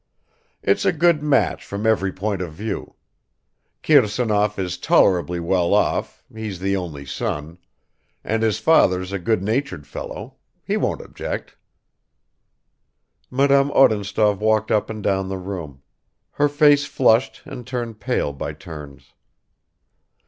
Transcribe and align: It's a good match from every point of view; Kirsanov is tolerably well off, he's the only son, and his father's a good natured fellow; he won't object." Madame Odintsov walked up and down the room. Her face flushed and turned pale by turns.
It's 0.63 0.83
a 0.83 0.91
good 0.91 1.21
match 1.21 1.63
from 1.63 1.85
every 1.85 2.11
point 2.11 2.41
of 2.41 2.53
view; 2.53 2.95
Kirsanov 3.83 4.57
is 4.57 4.79
tolerably 4.79 5.39
well 5.39 5.75
off, 5.75 6.23
he's 6.33 6.57
the 6.59 6.75
only 6.75 7.05
son, 7.05 7.59
and 8.23 8.41
his 8.41 8.57
father's 8.57 9.11
a 9.11 9.19
good 9.19 9.43
natured 9.43 9.85
fellow; 9.85 10.37
he 10.63 10.75
won't 10.75 11.01
object." 11.01 11.55
Madame 13.29 13.69
Odintsov 13.75 14.39
walked 14.39 14.71
up 14.71 14.89
and 14.89 15.03
down 15.03 15.29
the 15.29 15.37
room. 15.37 15.83
Her 16.31 16.49
face 16.49 16.85
flushed 16.85 17.43
and 17.45 17.67
turned 17.67 17.99
pale 17.99 18.33
by 18.33 18.53
turns. 18.53 19.13